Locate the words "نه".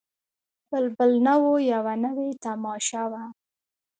1.25-1.33